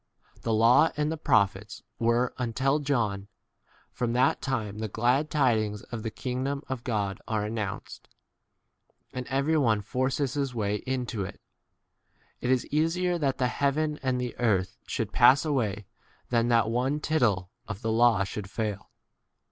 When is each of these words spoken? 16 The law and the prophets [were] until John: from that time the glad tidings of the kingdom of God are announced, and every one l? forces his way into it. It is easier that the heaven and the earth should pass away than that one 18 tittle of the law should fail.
16 0.33 0.41
The 0.41 0.53
law 0.55 0.89
and 0.97 1.11
the 1.11 1.15
prophets 1.15 1.83
[were] 1.99 2.33
until 2.39 2.79
John: 2.79 3.27
from 3.91 4.13
that 4.13 4.41
time 4.41 4.79
the 4.79 4.87
glad 4.87 5.29
tidings 5.29 5.83
of 5.93 6.01
the 6.01 6.09
kingdom 6.09 6.63
of 6.67 6.83
God 6.83 7.21
are 7.27 7.45
announced, 7.45 8.09
and 9.13 9.27
every 9.27 9.55
one 9.57 9.77
l? 9.77 9.81
forces 9.83 10.33
his 10.33 10.55
way 10.55 10.77
into 10.87 11.23
it. 11.23 11.39
It 12.39 12.49
is 12.49 12.65
easier 12.71 13.19
that 13.19 13.37
the 13.37 13.45
heaven 13.49 13.99
and 14.01 14.19
the 14.19 14.35
earth 14.39 14.75
should 14.87 15.13
pass 15.13 15.45
away 15.45 15.85
than 16.31 16.47
that 16.47 16.71
one 16.71 16.93
18 16.95 17.01
tittle 17.01 17.51
of 17.67 17.83
the 17.83 17.91
law 17.91 18.23
should 18.23 18.49
fail. 18.49 18.89